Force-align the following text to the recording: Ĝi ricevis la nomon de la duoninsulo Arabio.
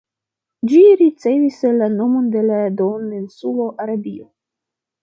Ĝi 0.71 0.79
ricevis 1.01 1.59
la 1.81 1.91
nomon 1.99 2.33
de 2.37 2.45
la 2.49 2.59
duoninsulo 2.81 3.71
Arabio. 3.87 4.33